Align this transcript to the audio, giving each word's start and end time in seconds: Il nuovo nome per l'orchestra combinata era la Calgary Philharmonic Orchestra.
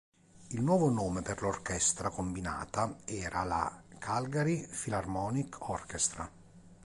Il 0.47 0.63
nuovo 0.63 0.89
nome 0.89 1.21
per 1.21 1.43
l'orchestra 1.43 2.09
combinata 2.09 2.97
era 3.05 3.43
la 3.43 3.83
Calgary 3.99 4.67
Philharmonic 4.67 5.69
Orchestra. 5.69 6.27